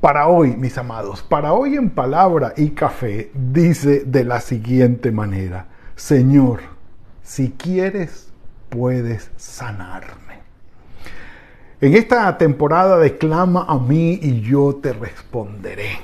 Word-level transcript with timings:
Para 0.00 0.28
hoy, 0.28 0.56
mis 0.56 0.78
amados, 0.78 1.22
para 1.22 1.52
hoy 1.52 1.76
en 1.76 1.90
palabra 1.90 2.54
y 2.56 2.70
café, 2.70 3.30
dice 3.34 4.04
de 4.06 4.24
la 4.24 4.40
siguiente 4.40 5.12
manera, 5.12 5.66
Señor, 5.94 6.60
si 7.22 7.50
quieres, 7.50 8.32
puedes 8.70 9.30
sanarme. 9.36 10.40
En 11.82 11.94
esta 11.94 12.38
temporada 12.38 12.96
de 12.96 13.18
Clama 13.18 13.66
a 13.68 13.78
mí 13.78 14.18
y 14.22 14.40
yo 14.40 14.76
te 14.76 14.94
responderé. 14.94 15.98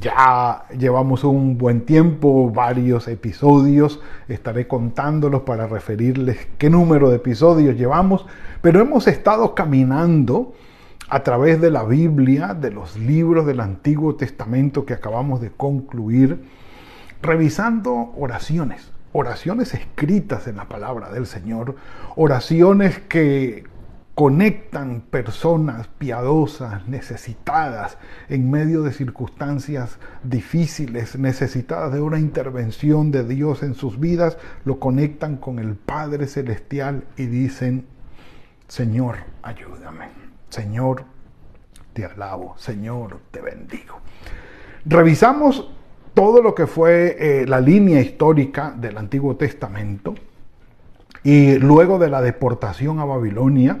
Ya 0.00 0.66
llevamos 0.78 1.24
un 1.24 1.58
buen 1.58 1.84
tiempo, 1.84 2.50
varios 2.50 3.08
episodios, 3.08 4.00
estaré 4.28 4.68
contándolos 4.68 5.42
para 5.42 5.66
referirles 5.66 6.38
qué 6.56 6.70
número 6.70 7.10
de 7.10 7.16
episodios 7.16 7.76
llevamos, 7.76 8.26
pero 8.62 8.80
hemos 8.80 9.08
estado 9.08 9.56
caminando 9.56 10.54
a 11.08 11.22
través 11.22 11.60
de 11.60 11.70
la 11.70 11.84
Biblia, 11.84 12.54
de 12.54 12.70
los 12.70 12.96
libros 12.96 13.46
del 13.46 13.60
Antiguo 13.60 14.16
Testamento 14.16 14.84
que 14.84 14.94
acabamos 14.94 15.40
de 15.40 15.50
concluir, 15.50 16.44
revisando 17.22 18.12
oraciones, 18.16 18.90
oraciones 19.12 19.74
escritas 19.74 20.46
en 20.46 20.56
la 20.56 20.68
palabra 20.68 21.10
del 21.10 21.26
Señor, 21.26 21.76
oraciones 22.16 22.98
que 22.98 23.64
conectan 24.14 25.00
personas 25.00 25.88
piadosas, 25.98 26.86
necesitadas, 26.86 27.98
en 28.28 28.48
medio 28.48 28.82
de 28.82 28.92
circunstancias 28.92 29.98
difíciles, 30.22 31.18
necesitadas 31.18 31.92
de 31.92 32.00
una 32.00 32.20
intervención 32.20 33.10
de 33.10 33.24
Dios 33.24 33.62
en 33.62 33.74
sus 33.74 33.98
vidas, 33.98 34.38
lo 34.64 34.78
conectan 34.78 35.36
con 35.36 35.58
el 35.58 35.74
Padre 35.74 36.28
Celestial 36.28 37.04
y 37.16 37.26
dicen, 37.26 37.86
Señor, 38.68 39.16
ayúdame. 39.42 40.13
Señor, 40.54 41.02
te 41.92 42.04
alabo, 42.04 42.54
Señor, 42.58 43.18
te 43.32 43.40
bendigo. 43.40 43.98
Revisamos 44.84 45.68
todo 46.14 46.40
lo 46.42 46.54
que 46.54 46.68
fue 46.68 47.16
eh, 47.18 47.44
la 47.44 47.60
línea 47.60 48.00
histórica 48.00 48.72
del 48.76 48.96
Antiguo 48.96 49.34
Testamento 49.34 50.14
y 51.24 51.58
luego 51.58 51.98
de 51.98 52.08
la 52.08 52.22
deportación 52.22 53.00
a 53.00 53.04
Babilonia, 53.04 53.80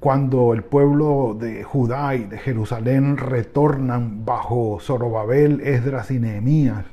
cuando 0.00 0.54
el 0.54 0.62
pueblo 0.62 1.36
de 1.38 1.64
Judá 1.64 2.14
y 2.14 2.24
de 2.24 2.38
Jerusalén 2.38 3.18
retornan 3.18 4.24
bajo 4.24 4.78
Zorobabel, 4.80 5.60
Esdras 5.60 6.10
y 6.10 6.18
Nehemías 6.18 6.86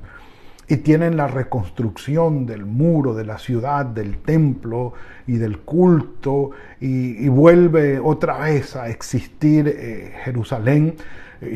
y 0.67 0.77
tienen 0.77 1.17
la 1.17 1.27
reconstrucción 1.27 2.45
del 2.45 2.65
muro, 2.65 3.13
de 3.13 3.25
la 3.25 3.37
ciudad, 3.37 3.85
del 3.85 4.17
templo 4.17 4.93
y 5.27 5.33
del 5.33 5.59
culto, 5.59 6.51
y, 6.79 7.27
vuelve 7.27 7.99
otra 7.99 8.37
vez 8.39 8.75
a 8.75 8.89
existir 8.89 9.67
eh, 9.67 10.13
Jerusalén, 10.23 10.95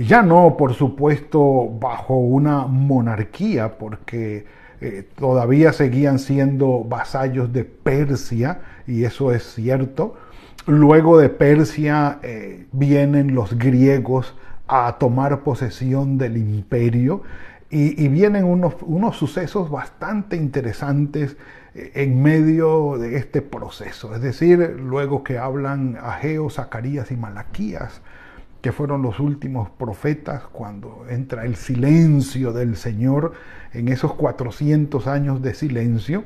ya 0.05 0.21
no, 0.21 0.55
por 0.57 0.73
supuesto, 0.73 1.69
bajo 1.79 2.17
una 2.17 2.65
monarquía, 2.67 3.77
porque 3.77 4.45
eh, 4.81 5.07
todavía 5.15 5.73
seguían 5.73 6.19
siendo 6.19 6.83
vasallos 6.83 7.53
de 7.53 7.63
Persia, 7.63 8.59
y 8.85 9.05
eso 9.05 9.31
es 9.31 9.43
cierto. 9.43 10.15
Luego 10.65 11.17
de 11.17 11.29
Persia 11.29 12.19
eh, 12.23 12.65
vienen 12.73 13.33
los 13.33 13.57
griegos 13.57 14.35
a 14.67 14.97
tomar 14.99 15.41
posesión 15.41 16.17
del 16.17 16.37
imperio 16.37 17.23
y, 17.69 18.07
vienen 18.07 18.45
unos, 18.45 18.75
unos, 18.81 19.17
sucesos 19.17 19.69
bastante 19.69 20.37
interesantes 20.37 21.35
eh, 21.75 21.91
en 21.95 22.21
medio 22.21 22.97
de 22.97 23.17
este 23.17 23.41
proceso. 23.41 24.15
Es 24.15 24.21
decir, 24.21 24.77
luego 24.79 25.23
que 25.23 25.37
hablan 25.37 25.97
Ageo, 26.01 26.49
Zacarías 26.49 27.11
y 27.11 27.17
Malaquías, 27.17 28.01
que 28.61 28.71
fueron 28.71 29.01
los 29.01 29.19
últimos 29.19 29.69
profetas 29.69 30.43
cuando 30.51 31.05
entra 31.09 31.45
el 31.45 31.55
silencio 31.55 32.53
del 32.53 32.75
Señor 32.75 33.33
en 33.73 33.89
esos 33.89 34.13
400 34.13 35.05
años 35.07 35.41
de 35.41 35.53
silencio, 35.53 36.23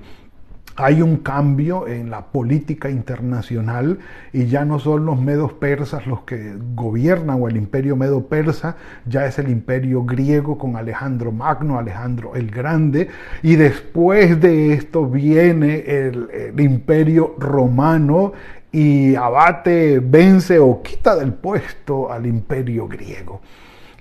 hay 0.82 1.02
un 1.02 1.18
cambio 1.18 1.88
en 1.88 2.10
la 2.10 2.26
política 2.26 2.90
internacional 2.90 4.00
y 4.34 4.48
ya 4.48 4.66
no 4.66 4.80
son 4.80 5.06
los 5.06 5.22
medos 5.22 5.54
persas 5.54 6.08
los 6.08 6.22
que 6.22 6.56
gobiernan 6.76 7.42
o 7.42 7.48
el 7.48 7.56
imperio 7.56 7.96
medo 7.96 8.26
persa, 8.26 8.76
ya 9.06 9.28
es 9.28 9.38
el 9.38 9.50
imperio 9.50 10.04
griego 10.04 10.58
con 10.58 10.76
Alejandro 10.76 11.32
Magno, 11.32 11.78
Alejandro 11.78 12.36
el 12.36 12.50
Grande, 12.50 13.10
y 13.44 13.56
después 13.58 14.42
de 14.42 14.74
esto 14.74 15.06
viene 15.06 15.84
el, 15.86 16.30
el 16.32 16.60
imperio 16.60 17.36
romano 17.38 18.34
y 18.72 19.16
abate, 19.16 20.00
vence 20.00 20.58
o 20.58 20.82
quita 20.82 21.16
del 21.16 21.34
puesto 21.34 22.12
al 22.12 22.26
imperio 22.26 22.88
griego. 22.88 23.42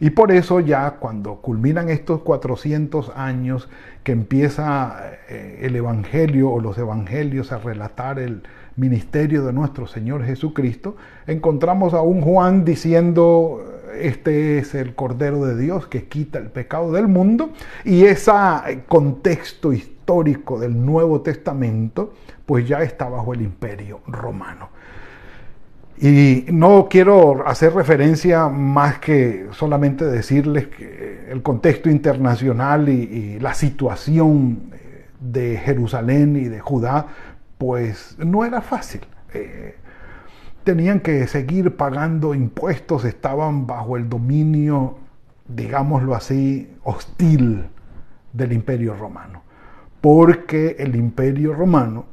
Y 0.01 0.11
por 0.11 0.33
eso 0.33 0.61
ya 0.61 0.93
cuando 0.93 1.37
culminan 1.37 1.91
estos 1.91 2.23
400 2.23 3.13
años 3.15 3.69
que 4.03 4.13
empieza 4.13 4.97
eh, 5.29 5.61
el 5.63 5.77
Evangelio 5.77 6.51
o 6.51 6.61
los 6.61 6.79
Evangelios 6.79 7.53
a 7.53 7.59
relatar 7.59 8.19
el 8.19 8.43
ministerio 8.77 9.45
de 9.45 9.53
nuestro 9.53 9.87
Señor 9.87 10.25
Jesucristo, 10.25 10.97
encontramos 11.27 11.93
a 11.93 12.01
un 12.01 12.23
Juan 12.23 12.65
diciendo, 12.65 13.63
este 14.01 14.59
es 14.59 14.75
el 14.75 14.95
Cordero 14.95 15.45
de 15.45 15.59
Dios 15.59 15.87
que 15.87 16.05
quita 16.05 16.39
el 16.39 16.49
pecado 16.49 16.93
del 16.93 17.07
mundo, 17.07 17.51
y 17.85 18.05
ese 18.05 18.33
contexto 18.89 19.75
histórico 19.75 20.59
del 20.59 20.83
Nuevo 20.83 21.21
Testamento, 21.21 22.15
pues 22.47 22.67
ya 22.67 22.83
está 22.83 23.07
bajo 23.09 23.35
el 23.35 23.43
imperio 23.43 24.01
romano. 24.07 24.71
Y 26.03 26.47
no 26.51 26.89
quiero 26.89 27.47
hacer 27.47 27.75
referencia 27.75 28.49
más 28.49 28.99
que 29.01 29.49
solamente 29.53 30.07
decirles 30.07 30.69
que 30.69 31.27
el 31.31 31.43
contexto 31.43 31.91
internacional 31.91 32.89
y, 32.89 33.39
la 33.39 33.53
situación 33.53 34.71
eh, 34.73 35.07
de 35.21 35.59
Jerusalén 35.59 36.37
y 36.37 36.45
de 36.45 36.59
Judá, 36.59 37.07
pues 37.59 38.17
no 38.19 38.47
era 38.47 38.63
fácil. 38.63 39.03
Eh, 39.35 39.77
tenían 40.65 41.01
que 41.01 41.27
seguir 41.27 41.77
pagando 41.77 42.35
impuestos, 42.35 43.05
estaban 43.05 43.67
bajo 43.67 43.99
el 43.99 44.09
dominio, 44.09 44.97
digámoslo 45.49 46.15
así, 46.15 46.73
hostil 46.83 47.67
del 48.33 48.53
imperio 48.53 48.95
romano, 48.95 49.43
porque 50.01 50.77
el 50.79 50.97
imperio 50.97 51.53
romano 51.53 52.07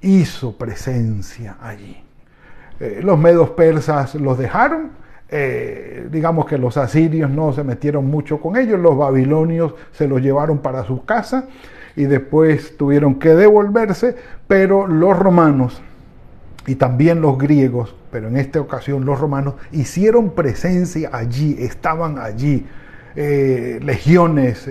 hizo 0.00 0.56
presencia 0.56 1.56
allí. 1.60 2.04
Eh, 2.80 3.00
los 3.02 3.18
medos 3.18 3.50
persas 3.50 4.14
los 4.16 4.38
dejaron, 4.38 4.90
eh, 5.28 6.06
digamos 6.10 6.46
que 6.46 6.58
los 6.58 6.76
asirios 6.76 7.30
no 7.30 7.52
se 7.52 7.64
metieron 7.64 8.06
mucho 8.06 8.40
con 8.40 8.56
ellos, 8.56 8.78
los 8.78 8.96
babilonios 8.96 9.74
se 9.92 10.06
los 10.06 10.20
llevaron 10.20 10.58
para 10.58 10.84
su 10.84 11.04
casa 11.04 11.48
y 11.96 12.04
después 12.04 12.76
tuvieron 12.76 13.16
que 13.16 13.30
devolverse, 13.30 14.16
pero 14.48 14.86
los 14.86 15.18
romanos 15.18 15.82
y 16.66 16.76
también 16.76 17.20
los 17.20 17.38
griegos, 17.38 17.94
pero 18.10 18.28
en 18.28 18.36
esta 18.36 18.60
ocasión 18.60 19.04
los 19.04 19.20
romanos, 19.20 19.54
hicieron 19.72 20.30
presencia 20.30 21.10
allí, 21.12 21.56
estaban 21.58 22.18
allí, 22.18 22.66
eh, 23.16 23.80
legiones 23.82 24.68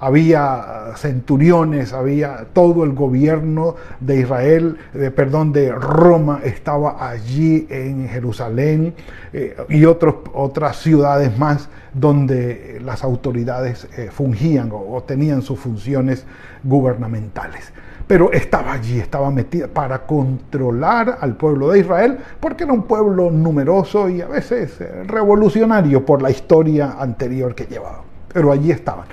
había 0.00 0.92
centuriones, 0.96 1.92
había 1.92 2.46
todo 2.52 2.84
el 2.84 2.92
gobierno 2.92 3.76
de 4.00 4.20
Israel, 4.20 4.76
perdón, 5.14 5.52
de 5.52 5.72
Roma 5.72 6.40
estaba 6.44 7.08
allí 7.08 7.66
en 7.70 8.08
Jerusalén 8.08 8.94
eh, 9.32 9.56
y 9.68 9.84
otras 9.84 10.76
ciudades 10.76 11.36
más 11.38 11.68
donde 11.92 12.80
las 12.84 13.04
autoridades 13.04 13.88
eh, 13.96 14.10
fungían 14.12 14.70
o, 14.72 15.02
tenían 15.02 15.42
sus 15.42 15.58
funciones 15.58 16.24
gubernamentales 16.62 17.72
pero 18.06 18.30
estaba 18.32 18.72
allí, 18.72 18.98
estaba 19.00 19.30
metida 19.30 19.66
para 19.66 20.06
controlar 20.06 21.18
al 21.20 21.36
pueblo 21.36 21.70
de 21.70 21.80
Israel, 21.80 22.18
porque 22.38 22.64
era 22.64 22.72
un 22.72 22.84
pueblo 22.84 23.30
numeroso 23.30 24.08
y 24.08 24.20
a 24.20 24.28
veces 24.28 24.80
eh, 24.80 25.02
revolucionario 25.04 26.04
por 26.04 26.22
la 26.22 26.30
historia 26.30 26.96
anterior 26.98 27.54
que 27.54 27.66
llevaba. 27.66 28.04
Pero 28.32 28.52
allí 28.52 28.70
estaban. 28.70 29.06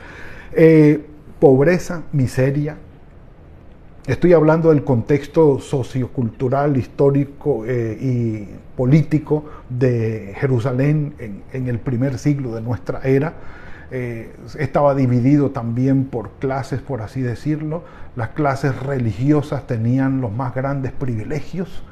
Eh, 0.51 1.03
pobreza, 1.39 2.03
miseria. 2.11 2.77
Estoy 4.05 4.33
hablando 4.33 4.69
del 4.69 4.83
contexto 4.83 5.59
sociocultural, 5.59 6.77
histórico 6.77 7.63
eh, 7.65 7.97
y 7.99 8.47
político 8.75 9.45
de 9.69 10.33
Jerusalén 10.37 11.15
en, 11.53 11.67
el 11.67 11.79
primer 11.79 12.19
siglo 12.19 12.53
de 12.53 12.61
nuestra 12.61 12.99
era. 13.03 13.33
Eh, 13.95 14.35
estaba 14.57 14.95
dividido 14.95 15.51
también 15.51 16.05
por 16.05 16.31
clases, 16.39 16.81
por 16.81 17.03
así 17.03 17.21
decirlo. 17.21 17.83
Las 18.15 18.29
clases 18.29 18.75
religiosas 18.81 19.67
tenían 19.67 20.19
los 20.19 20.31
más 20.31 20.55
grandes 20.55 20.91
privilegios. 20.91 21.83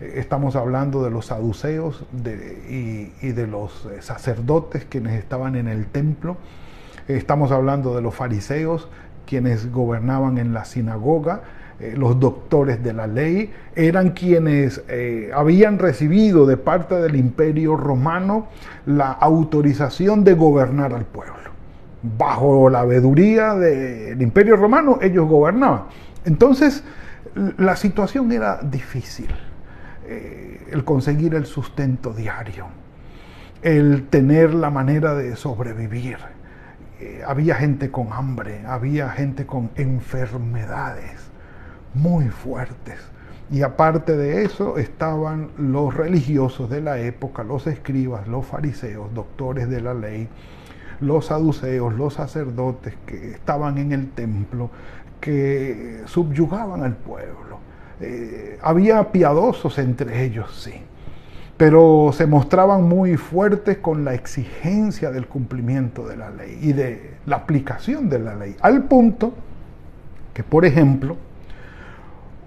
Eh, 0.00 0.12
estamos 0.18 0.54
hablando 0.54 1.02
de 1.02 1.10
los 1.10 1.26
saduceos 1.26 2.04
y, 2.14 3.32
de 3.32 3.46
los 3.48 3.86
eh, 3.86 4.02
sacerdotes 4.02 4.84
quienes 4.88 5.18
estaban 5.18 5.56
en 5.56 5.66
el 5.66 5.86
templo. 5.86 6.36
Estamos 7.08 7.50
hablando 7.50 7.96
de 7.96 8.02
los 8.02 8.14
fariseos 8.14 8.88
quienes 9.26 9.72
gobernaban 9.72 10.38
en 10.38 10.54
la 10.54 10.64
sinagoga 10.64 11.42
eh, 11.80 11.94
los 11.96 12.18
doctores 12.18 12.82
de 12.82 12.92
la 12.92 13.06
ley, 13.06 13.52
eran 13.76 14.10
quienes 14.10 14.82
eh, 14.88 15.30
habían 15.32 15.78
recibido 15.78 16.44
de 16.44 16.56
parte 16.56 16.96
del 16.96 17.14
imperio 17.14 17.76
romano 17.76 18.48
la 18.84 19.12
autorización 19.12 20.24
de 20.24 20.34
gobernar 20.34 20.92
al 20.92 21.04
pueblo. 21.04 21.34
Bajo 22.02 22.68
la 22.68 22.84
veeduría 22.84 23.54
del 23.54 24.20
imperio 24.20 24.56
romano 24.56 24.98
ellos 25.00 25.28
gobernaban. 25.28 25.84
Entonces 26.24 26.82
la 27.58 27.76
situación 27.76 28.32
era 28.32 28.58
difícil. 28.60 29.28
Eh, 30.08 30.66
el 30.72 30.82
conseguir 30.82 31.36
el 31.36 31.46
sustento 31.46 32.12
diario, 32.12 32.66
el 33.62 34.08
tener 34.08 34.52
la 34.52 34.70
manera 34.70 35.14
de 35.14 35.36
sobrevivir. 35.36 36.18
había 37.24 37.54
gente 37.54 37.92
con 37.92 38.12
hambre, 38.12 38.62
había 38.66 39.10
gente 39.10 39.46
con 39.46 39.70
enfermedades 39.76 41.27
muy 41.98 42.28
fuertes. 42.28 42.98
Y 43.50 43.62
aparte 43.62 44.16
de 44.16 44.44
eso 44.44 44.76
estaban 44.76 45.48
los 45.56 45.94
religiosos 45.94 46.68
de 46.68 46.82
la 46.82 46.98
época, 46.98 47.44
los 47.44 47.66
escribas, 47.66 48.28
los 48.28 48.44
fariseos, 48.44 49.12
doctores 49.14 49.70
de 49.70 49.80
la 49.80 49.94
ley, 49.94 50.28
los 51.00 51.26
saduceos, 51.26 51.94
los 51.94 52.14
sacerdotes 52.14 52.94
que 53.06 53.32
estaban 53.32 53.78
en 53.78 53.92
el 53.92 54.10
templo, 54.10 54.70
que 55.20 56.02
subyugaban 56.06 56.82
al 56.82 56.96
pueblo. 56.96 57.58
Eh, 58.00 58.58
había 58.62 59.10
piadosos 59.10 59.78
entre 59.78 60.24
ellos, 60.24 60.54
sí, 60.54 60.74
pero 61.56 62.10
se 62.12 62.26
mostraban 62.26 62.84
muy 62.84 63.16
fuertes 63.16 63.78
con 63.78 64.04
la 64.04 64.14
exigencia 64.14 65.10
del 65.10 65.26
cumplimiento 65.26 66.06
de 66.06 66.16
la 66.16 66.30
ley 66.30 66.58
y 66.60 66.72
de 66.74 67.14
la 67.26 67.36
aplicación 67.36 68.08
de 68.10 68.18
la 68.18 68.34
ley, 68.34 68.56
al 68.60 68.84
punto 68.84 69.32
que, 70.34 70.44
por 70.44 70.64
ejemplo, 70.64 71.16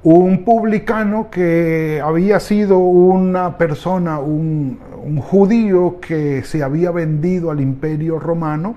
un 0.03 0.43
publicano 0.43 1.29
que 1.29 2.01
había 2.03 2.39
sido 2.39 2.79
una 2.79 3.57
persona, 3.57 4.19
un, 4.19 4.79
judío 5.19 5.99
que 5.99 6.43
se 6.43 6.63
había 6.63 6.91
vendido 6.91 7.51
al 7.51 7.59
imperio 7.59 8.19
romano, 8.19 8.75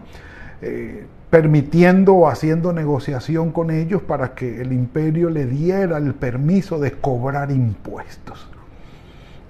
eh, 0.62 1.06
permitiendo 1.31 2.15
o 2.15 2.29
haciendo 2.29 2.73
negociación 2.73 3.53
con 3.53 3.71
ellos 3.71 4.03
para 4.03 4.35
que 4.35 4.61
el 4.61 4.73
imperio 4.73 5.31
le 5.31 5.47
diera 5.47 5.99
el 5.99 6.15
permiso 6.15 6.79
de 6.79 6.93
cobrar 6.93 7.50
impuestos. 7.50 8.49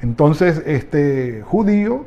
Entonces 0.01 0.63
este 0.67 1.43
judío 1.43 2.07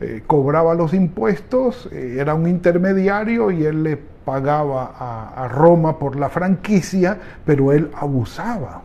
eh, 0.00 0.22
cobraba 0.26 0.74
los 0.74 0.94
impuestos, 0.94 1.88
eh, 1.92 2.16
era 2.18 2.34
un 2.34 2.48
intermediario 2.48 3.50
y 3.50 3.64
él 3.64 3.82
le 3.82 3.96
pagaba 3.96 5.32
a 5.34 5.48
Roma 5.48 5.98
por 5.98 6.16
la 6.16 6.28
franquicia, 6.28 7.18
pero 7.44 7.72
él 7.72 7.90
abusaba 7.94 8.82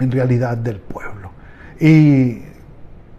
en 0.00 0.10
realidad 0.10 0.56
del 0.56 0.78
pueblo. 0.78 1.30
Y 1.78 2.42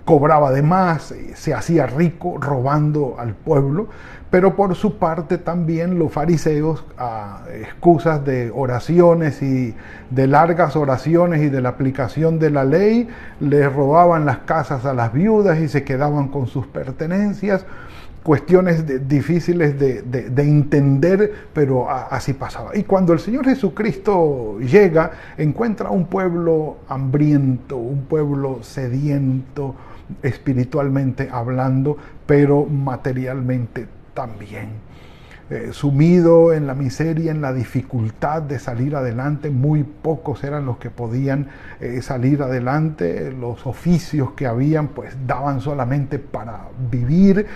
cobraba 0.06 0.52
de 0.52 0.62
más, 0.62 1.14
se 1.36 1.54
hacía 1.54 1.86
rico 1.88 2.38
robando 2.40 3.16
al 3.20 3.34
pueblo, 3.34 3.88
pero 4.30 4.56
por 4.56 4.76
su 4.76 4.98
parte 4.98 5.38
también 5.38 6.00
los 6.00 6.12
fariseos, 6.12 6.86
a 6.98 7.42
excusas 7.54 8.24
de 8.26 8.52
oraciones 8.54 9.42
y 9.42 9.76
de 10.10 10.28
largas 10.28 10.76
oraciones 10.76 11.42
y 11.42 11.50
de 11.50 11.62
la 11.62 11.70
aplicación 11.70 12.40
de 12.40 12.50
la 12.50 12.64
ley, 12.64 13.10
les 13.40 13.72
robaban 13.72 14.26
las 14.26 14.40
casas 14.40 14.86
a 14.86 14.94
las 14.94 15.14
viudas 15.14 15.60
y 15.60 15.68
se 15.68 15.84
quedaban 15.84 16.30
con 16.30 16.48
sus 16.48 16.66
pertenencias 16.68 17.66
cuestiones 18.24 19.08
difíciles 19.08 19.78
de, 19.80 20.42
entender, 20.42 21.48
pero 21.54 21.90
así 21.90 22.34
pasaba. 22.34 22.76
Y 22.76 22.84
cuando 22.84 23.14
el 23.14 23.20
Señor 23.20 23.46
Jesucristo 23.46 24.60
llega, 24.60 25.12
encuentra 25.38 25.90
un 25.90 26.06
pueblo 26.06 26.78
hambriento, 26.88 27.78
un 27.78 28.04
pueblo 28.04 28.60
sediento, 28.62 29.76
espiritualmente 30.22 31.30
hablando, 31.32 31.98
pero 32.26 32.66
materialmente 32.66 33.88
también. 34.14 34.91
Eh, 35.52 35.74
sumido 35.74 36.54
en 36.54 36.66
la 36.66 36.74
miseria, 36.76 37.30
en 37.30 37.42
la 37.42 37.52
dificultad 37.52 38.42
de 38.42 38.58
salir 38.58 38.96
adelante. 38.96 39.50
Muy 39.50 39.84
pocos 39.84 40.46
eran 40.46 40.66
los 40.66 40.78
que 40.78 40.90
podían 40.90 41.50
eh, 41.82 42.02
salir 42.02 42.42
adelante. 42.42 43.34
Los 43.38 43.68
oficios 43.68 44.32
que 44.32 44.48
habían 44.48 44.88
pues 44.88 45.14
daban 45.28 45.60
solamente 45.60 46.20
para 46.20 46.70
vivir 46.90 47.48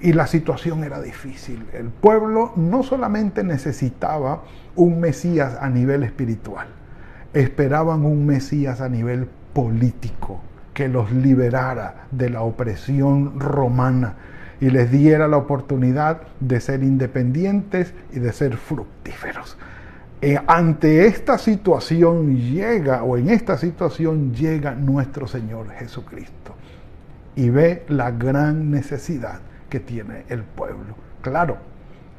y 0.00 0.14
la 0.14 0.26
situación 0.26 0.82
era 0.82 1.00
difícil. 1.00 1.64
El 1.72 1.90
pueblo 1.90 2.50
no 2.56 2.82
solamente 2.82 3.44
necesitaba 3.44 4.42
un 4.74 4.98
Mesías 4.98 5.56
a 5.60 5.70
nivel 5.70 6.02
espiritual, 6.02 6.66
esperaban 7.34 8.04
un 8.04 8.26
Mesías 8.26 8.80
a 8.80 8.88
nivel 8.88 9.28
político 9.52 10.40
que 10.72 10.88
los 10.88 11.12
liberara 11.12 12.06
de 12.10 12.30
la 12.30 12.42
opresión 12.42 13.38
romana 13.38 14.16
y 14.60 14.70
les 14.70 14.90
diera 14.90 15.28
la 15.28 15.36
oportunidad 15.36 16.22
de 16.40 16.60
ser 16.60 16.82
independientes 16.82 17.94
y 18.12 18.20
de 18.20 18.32
ser 18.32 18.56
fructíferos. 18.56 19.56
Eh, 20.22 20.38
ante 20.46 21.06
esta 21.06 21.36
situación 21.36 22.36
llega, 22.36 23.02
o 23.02 23.16
en 23.16 23.28
esta 23.28 23.58
situación 23.58 24.32
llega 24.32 24.74
nuestro 24.74 25.26
Señor 25.26 25.70
Jesucristo 25.72 26.54
y 27.36 27.50
ve 27.50 27.84
la 27.88 28.10
gran 28.10 28.70
necesidad 28.70 29.40
que 29.68 29.80
tiene 29.80 30.24
el 30.28 30.42
pueblo. 30.42 30.94
Claro, 31.20 31.58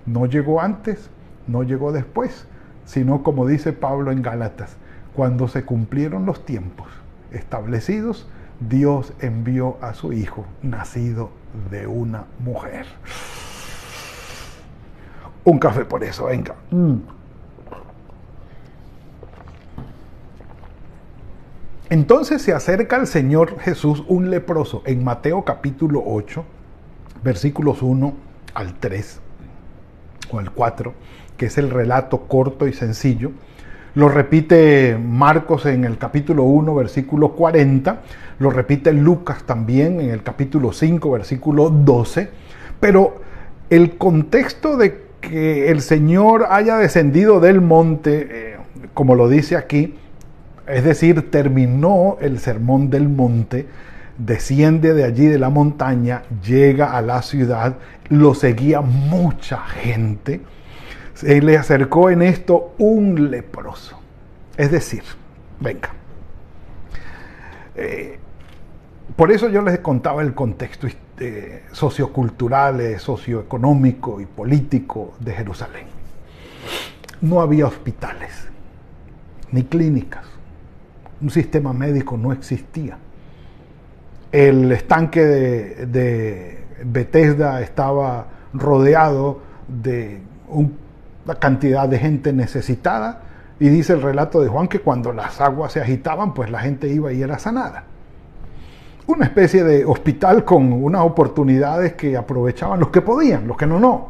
no 0.06 0.26
llegó 0.26 0.62
antes, 0.62 1.10
no 1.48 1.64
llegó 1.64 1.92
después, 1.92 2.46
sino 2.86 3.24
como 3.24 3.48
dice 3.48 3.74
Pablo 3.74 4.12
en 4.12 4.22
Gálatas, 4.22 4.78
cuando 5.16 5.48
se 5.48 5.64
cumplieron 5.64 6.26
los 6.26 6.46
tiempos 6.46 6.88
establecidos, 7.32 8.28
Dios 8.60 9.14
envió 9.20 9.78
a 9.82 9.94
su 9.94 10.14
Hijo, 10.14 10.46
nacido 10.62 11.30
de 11.70 11.88
una 11.88 12.26
mujer. 12.40 12.86
Un 15.44 15.60
café 15.60 15.86
por 15.86 16.04
eso, 16.04 16.26
venga. 16.26 16.56
Mm. 16.72 16.96
Entonces 21.90 22.42
se 22.42 22.52
acerca 22.52 22.96
al 22.96 23.06
Señor 23.06 23.60
Jesús 23.60 24.04
un 24.08 24.32
leproso 24.32 24.82
en 24.86 25.04
Mateo 25.04 25.46
capítulo 25.46 26.02
8, 26.06 26.44
versículos 27.24 27.84
1 27.84 28.14
al 28.56 28.74
3 28.74 29.20
o 30.32 30.40
al 30.40 30.52
4, 30.52 30.94
que 31.38 31.46
es 31.46 31.58
el 31.60 31.70
relato 31.70 32.22
corto 32.22 32.68
y 32.68 32.74
sencillo. 32.74 33.32
Lo 33.96 34.10
repite 34.10 34.98
Marcos 34.98 35.66
en 35.66 35.86
el 35.86 35.98
capítulo 35.98 36.44
1, 36.44 36.76
versículo 36.76 37.32
40 37.34 38.02
lo 38.40 38.50
repite 38.50 38.92
Lucas 38.92 39.44
también 39.44 40.00
en 40.02 40.10
el 40.10 40.22
capítulo 40.22 40.74
5, 40.74 41.10
versículo 41.12 41.70
12. 41.70 42.30
Pero 42.80 43.22
el 43.70 43.98
contexto 43.98 44.78
de 44.78 45.06
que 45.22 45.72
el 45.72 45.82
Señor 45.82 46.48
haya 46.50 46.78
descendido 46.78 47.40
del 47.40 47.62
monte, 47.62 48.28
eh, 48.30 48.58
como 48.94 49.16
lo 49.16 49.30
dice 49.30 49.56
aquí, 49.56 49.96
es 50.68 50.84
decir, 50.84 51.32
terminó 51.32 52.18
el 52.20 52.40
sermón 52.40 52.90
del 52.90 53.08
monte, 53.08 53.68
desciende 54.18 54.94
de 54.94 55.04
allí 55.04 55.28
de 55.28 55.40
la 55.40 55.50
montaña, 55.50 56.24
llega 56.46 56.98
a 56.98 57.02
la 57.02 57.22
ciudad, 57.22 57.76
lo 58.10 58.34
seguía 58.34 58.82
mucha 58.82 59.60
gente, 59.60 60.42
se 61.16 61.42
le 61.42 61.58
acercó 61.58 62.10
en 62.10 62.22
esto 62.22 62.76
un 62.78 63.32
leproso. 63.32 64.00
Es 64.58 64.70
decir, 64.70 65.04
venga, 65.60 65.90
eh, 67.76 68.20
por 69.16 69.32
eso 69.32 69.50
yo 69.50 69.62
les 69.62 69.80
contaba 69.80 70.22
el 70.22 70.34
contexto 70.34 70.88
eh, 71.20 71.64
sociocultural, 71.72 72.82
eh, 72.82 73.00
socioeconómico 73.00 74.20
y 74.20 74.26
político 74.26 75.14
de 75.20 75.34
Jerusalén. 75.34 75.86
No 77.22 77.42
había 77.42 77.66
hospitales, 77.66 78.50
ni 79.52 79.64
clínicas, 79.64 80.26
un 81.22 81.30
sistema 81.30 81.72
médico 81.72 82.18
no 82.18 82.34
existía. 82.34 82.98
El 84.34 84.70
estanque 84.74 85.22
de, 85.22 85.86
de 85.86 86.66
Bethesda 86.84 87.62
estaba 87.62 88.28
rodeado 88.54 89.40
de 89.70 90.20
una 91.26 91.36
cantidad 91.36 91.90
de 91.90 92.00
gente 92.00 92.32
necesitada 92.34 93.22
y 93.60 93.70
dice 93.70 93.94
el 93.94 94.02
relato 94.02 94.42
de 94.42 94.48
Juan 94.48 94.68
que 94.68 94.80
cuando 94.80 95.12
las 95.12 95.42
aguas 95.42 95.74
se 95.74 95.82
agitaban, 95.82 96.34
pues 96.34 96.50
la 96.50 96.60
gente 96.60 96.88
iba 96.88 97.12
y 97.12 97.22
era 97.22 97.40
sanada 97.40 97.86
una 99.08 99.26
especie 99.26 99.64
de 99.64 99.86
hospital 99.86 100.44
con 100.44 100.72
unas 100.74 101.02
oportunidades 101.02 101.94
que 101.94 102.18
aprovechaban 102.18 102.80
los 102.80 102.90
que 102.90 103.02
podían, 103.02 103.48
los 103.48 103.58
que 103.58 103.68
no, 103.68 103.80
no. 103.80 104.10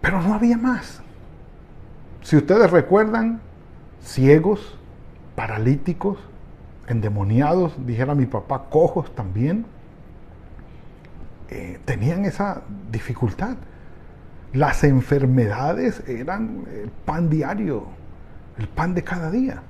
Pero 0.00 0.22
no 0.22 0.34
había 0.34 0.56
más. 0.56 1.02
Si 2.22 2.36
ustedes 2.36 2.70
recuerdan, 2.70 3.40
ciegos, 4.02 4.78
paralíticos, 5.34 6.18
endemoniados, 6.88 7.74
dijera 7.86 8.14
mi 8.14 8.26
papá, 8.26 8.64
cojos 8.70 9.14
también, 9.14 9.66
eh, 11.50 11.80
tenían 11.84 12.24
esa 12.24 12.62
dificultad. 12.90 13.56
Las 14.52 14.84
enfermedades 14.84 16.02
eran 16.06 16.64
el 16.70 16.90
pan 16.90 17.30
diario, 17.30 17.86
el 18.58 18.68
pan 18.68 18.94
de 18.94 19.02
cada 19.02 19.30
día. 19.30 19.62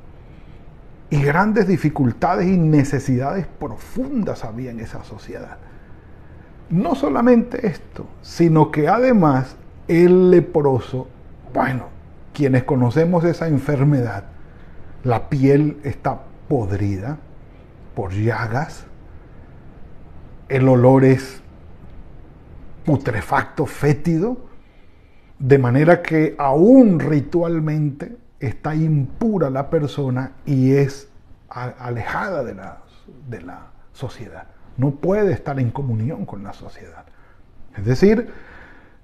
Y 1.08 1.22
grandes 1.22 1.68
dificultades 1.68 2.48
y 2.48 2.56
necesidades 2.56 3.46
profundas 3.46 4.44
había 4.44 4.70
en 4.70 4.80
esa 4.80 5.04
sociedad. 5.04 5.58
No 6.68 6.94
solamente 6.94 7.66
esto, 7.66 8.06
sino 8.22 8.70
que 8.70 8.88
además 8.88 9.56
el 9.88 10.30
leproso, 10.30 11.06
bueno, 11.52 11.86
quienes 12.32 12.64
conocemos 12.64 13.24
esa 13.24 13.46
enfermedad, 13.46 14.24
la 15.04 15.28
piel 15.28 15.78
está 15.84 16.22
podrida 16.48 17.18
por 17.94 18.12
llagas, 18.12 18.86
el 20.48 20.68
olor 20.68 21.04
es 21.04 21.40
putrefacto, 22.84 23.66
fétido, 23.66 24.51
de 25.42 25.58
manera 25.58 26.02
que 26.02 26.36
aún 26.38 27.00
ritualmente 27.00 28.16
está 28.38 28.76
impura 28.76 29.50
la 29.50 29.70
persona 29.70 30.34
y 30.46 30.72
es 30.72 31.08
alejada 31.48 32.44
de 32.44 32.54
la, 32.54 32.78
de 33.28 33.42
la 33.42 33.66
sociedad. 33.92 34.46
No 34.76 34.92
puede 34.92 35.32
estar 35.32 35.58
en 35.58 35.72
comunión 35.72 36.26
con 36.26 36.44
la 36.44 36.52
sociedad. 36.52 37.04
Es 37.76 37.84
decir, 37.84 38.28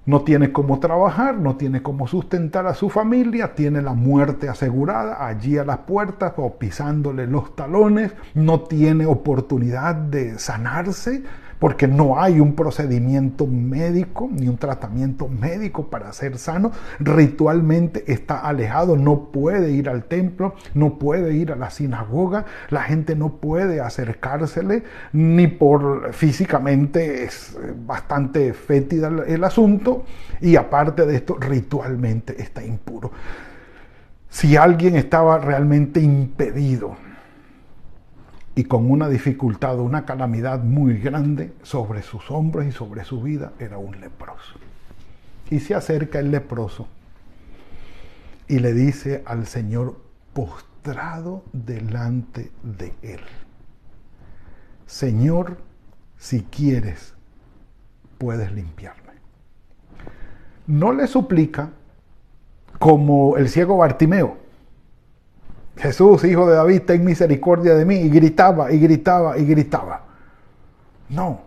no 0.05 0.21
tiene 0.21 0.53
cómo 0.53 0.79
trabajar, 0.79 1.35
no 1.35 1.57
tiene 1.57 1.83
cómo 1.83 2.07
sustentar 2.07 2.67
a 2.67 2.73
su 2.73 2.89
familia, 2.89 3.53
tiene 3.53 3.81
la 3.81 3.93
muerte 3.93 4.47
asegurada 4.47 5.27
allí 5.27 5.57
a 5.57 5.65
las 5.65 5.79
puertas 5.79 6.33
o 6.37 6.57
pisándole 6.57 7.27
los 7.27 7.53
talones, 7.57 8.13
no 8.33 8.61
tiene 8.61 9.05
oportunidad 9.05 9.93
de 9.93 10.39
sanarse, 10.39 11.23
porque 11.59 11.87
no 11.87 12.21
hay 12.21 12.39
un 12.39 12.55
procedimiento 12.55 13.45
médico 13.45 14.29
ni 14.31 14.47
un 14.47 14.57
tratamiento 14.57 15.27
médico 15.27 15.87
para 15.87 16.11
ser 16.13 16.37
sano. 16.37 16.71
Ritualmente 16.99 18.11
está 18.11 18.39
alejado, 18.39 18.95
no 18.95 19.25
puede 19.31 19.71
ir 19.71 19.89
al 19.89 20.05
templo, 20.05 20.55
no 20.73 20.97
puede 20.97 21.33
ir 21.33 21.51
a 21.51 21.55
la 21.55 21.69
sinagoga, 21.69 22.45
la 22.69 22.83
gente 22.83 23.15
no 23.15 23.33
puede 23.33 23.81
acercársele, 23.81 24.83
ni 25.11 25.47
por 25.47 26.13
físicamente 26.13 27.23
es 27.23 27.57
bastante 27.85 28.53
fétida 28.53 29.09
el 29.27 29.43
asunto, 29.43 30.05
y 30.41 30.55
aparte 30.55 31.05
de 31.05 31.15
esto, 31.15 31.35
ritualmente 31.39 32.41
está 32.41 32.63
impuro. 32.63 33.11
Si 34.29 34.55
alguien 34.55 34.95
estaba 34.95 35.39
realmente 35.39 35.99
impedido, 35.99 36.95
y 38.59 38.65
con 38.65 38.91
una 38.91 39.07
dificultad, 39.07 39.79
una 39.79 40.03
calamidad 40.03 40.61
muy 40.61 40.97
grande 40.97 41.53
sobre 41.63 42.01
sus 42.01 42.29
hombros 42.29 42.65
y 42.65 42.73
sobre 42.73 43.05
su 43.05 43.21
vida, 43.21 43.53
era 43.57 43.77
un 43.77 44.01
leproso. 44.01 44.59
Y 45.49 45.61
se 45.61 45.75
acerca 45.75 46.19
el 46.19 46.29
leproso 46.29 46.85
y 48.49 48.59
le 48.59 48.73
dice 48.73 49.23
al 49.25 49.47
Señor 49.47 50.01
postrado 50.33 51.45
delante 51.53 52.51
de 52.61 52.91
él, 53.01 53.21
Señor, 54.85 55.59
si 56.17 56.41
quieres, 56.41 57.13
puedes 58.17 58.51
limpiarme. 58.51 59.13
No 60.67 60.91
le 60.91 61.07
suplica 61.07 61.69
como 62.77 63.37
el 63.37 63.47
ciego 63.47 63.77
Bartimeo, 63.77 64.37
Jesús, 65.79 66.25
hijo 66.25 66.45
de 66.47 66.55
David, 66.55 66.81
ten 66.81 67.05
misericordia 67.05 67.73
de 67.73 67.85
mí. 67.85 67.95
Y 67.95 68.09
gritaba, 68.09 68.71
y 68.71 68.79
gritaba, 68.79 69.37
y 69.37 69.45
gritaba. 69.45 70.03
No. 71.09 71.41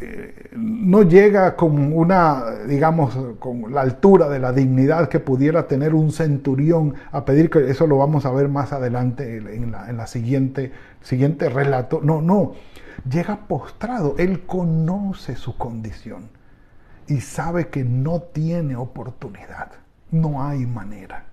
Eh, 0.00 0.50
no 0.56 1.02
llega 1.02 1.54
con 1.54 1.92
una, 1.92 2.64
digamos, 2.66 3.16
con 3.38 3.72
la 3.72 3.82
altura 3.82 4.28
de 4.28 4.38
la 4.38 4.52
dignidad 4.52 5.08
que 5.08 5.20
pudiera 5.20 5.68
tener 5.68 5.94
un 5.94 6.12
centurión 6.12 6.94
a 7.12 7.24
pedir 7.24 7.50
que 7.50 7.70
eso 7.70 7.86
lo 7.86 7.98
vamos 7.98 8.24
a 8.24 8.32
ver 8.32 8.48
más 8.48 8.72
adelante 8.72 9.36
en 9.36 9.70
la, 9.70 10.06
siguiente, 10.06 10.72
siguiente 11.02 11.48
relato. 11.48 12.00
No, 12.02 12.22
no. 12.22 12.54
Llega 13.08 13.46
postrado. 13.46 14.14
Él 14.18 14.46
conoce 14.46 15.36
su 15.36 15.56
condición 15.58 16.30
y 17.06 17.20
sabe 17.20 17.68
que 17.68 17.84
no 17.84 18.22
tiene 18.22 18.76
oportunidad. 18.76 19.72
No 20.10 20.42
hay 20.42 20.66
manera. 20.66 21.26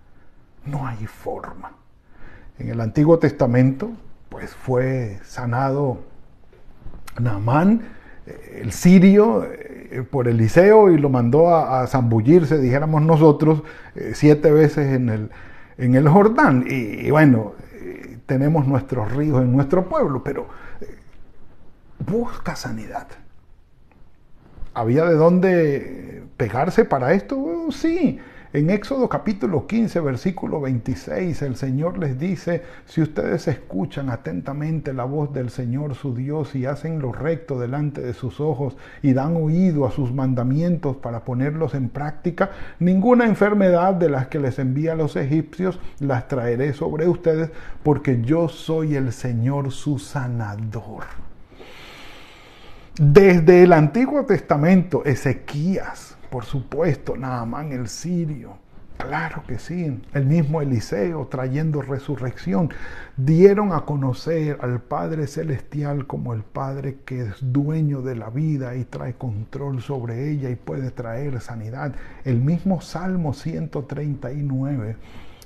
No 0.65 0.85
hay 0.85 1.07
forma. 1.07 1.71
En 2.59 2.69
el 2.69 2.81
Antiguo 2.81 3.19
Testamento, 3.19 3.89
pues 4.27 4.51
fue 4.51 5.19
sanado 5.23 5.99
Naamán, 7.17 7.81
eh, 8.27 8.59
el 8.63 8.73
sirio, 8.73 9.45
eh, 9.45 10.05
por 10.09 10.27
Eliseo 10.27 10.91
y 10.91 10.97
lo 10.97 11.09
mandó 11.09 11.55
a, 11.55 11.87
zambullirse, 11.87 12.59
dijéramos 12.59 13.01
nosotros, 13.01 13.63
eh, 13.95 14.11
siete 14.13 14.51
veces 14.51 14.93
en 14.93 15.09
el, 15.09 15.29
en 15.77 15.95
el 15.95 16.07
Jordán. 16.09 16.65
Y, 16.67 17.09
bueno, 17.09 17.53
tenemos 18.25 18.67
nuestros 18.67 19.11
ríos 19.13 19.41
en 19.41 19.51
nuestro 19.53 19.87
pueblo, 19.87 20.21
pero 20.23 20.47
busca 22.05 22.55
sanidad. 22.55 23.07
¿Había 24.73 25.05
de 25.05 25.15
dónde 25.15 26.23
pegarse 26.37 26.85
para 26.85 27.13
esto? 27.13 27.67
sí, 27.71 28.19
en 28.51 28.71
Éxodo 28.71 29.07
capítulo 29.07 29.67
15, 29.67 29.99
versículo 29.99 30.59
26, 30.59 31.43
el 31.43 31.55
Señor 31.55 31.99
les 31.99 32.17
dice, 32.17 32.63
si 32.85 32.99
ustedes 32.99 33.47
escuchan 33.47 34.09
atentamente 34.09 34.91
la 34.91 35.03
voz 35.03 35.31
del 35.31 35.51
Señor 35.51 35.93
su 35.93 36.15
Dios 36.15 36.55
y 36.55 36.65
hacen 36.65 36.99
lo 36.99 37.11
recto 37.11 37.59
delante 37.59 38.01
de 38.01 38.13
sus 38.13 38.39
ojos 38.39 38.75
y 39.03 39.13
dan 39.13 39.35
oído 39.35 39.85
a 39.85 39.91
sus 39.91 40.11
mandamientos 40.11 40.97
para 40.97 41.23
ponerlos 41.25 41.75
en 41.75 41.89
práctica, 41.89 42.49
ninguna 42.79 43.25
enfermedad 43.25 43.93
de 43.93 44.09
las 44.09 44.29
que 44.29 44.39
les 44.39 44.57
envía 44.57 44.93
a 44.93 44.95
los 44.95 45.15
egipcios 45.15 45.79
las 45.99 46.27
traeré 46.27 46.73
sobre 46.73 47.07
ustedes, 47.07 47.51
porque 47.83 48.21
yo 48.21 48.49
soy 48.49 48.95
el 48.95 49.13
Señor 49.13 49.71
su 49.71 49.99
sanador. 49.99 51.03
Desde 52.99 53.61
el 53.61 53.73
Antiguo 53.73 54.25
Testamento, 54.25 55.05
Ezequías, 55.05 56.17
por 56.29 56.45
supuesto, 56.45 57.17
Naamán 57.17 57.71
el 57.71 57.87
sirio. 57.87 58.57
Claro 58.97 59.43
que 59.47 59.59
sí, 59.59 60.01
el 60.13 60.25
mismo 60.25 60.61
Eliseo 60.61 61.27
trayendo 61.27 61.81
resurrección, 61.81 62.69
dieron 63.15 63.71
a 63.71 63.85
conocer 63.85 64.57
al 64.59 64.81
Padre 64.81 65.27
Celestial 65.27 66.05
como 66.05 66.33
el 66.33 66.43
Padre 66.43 66.97
que 67.05 67.21
es 67.21 67.35
dueño 67.39 68.01
de 68.01 68.15
la 68.15 68.29
vida 68.29 68.75
y 68.75 68.83
trae 68.83 69.13
control 69.13 69.81
sobre 69.81 70.29
ella 70.29 70.49
y 70.49 70.57
puede 70.57 70.91
traer 70.91 71.39
sanidad. 71.39 71.95
El 72.25 72.41
mismo 72.41 72.81
Salmo 72.81 73.33
139 73.33 74.97